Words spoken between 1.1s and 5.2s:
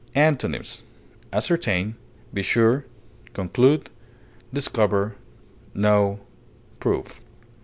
ascertain, be sure, conclude, discover,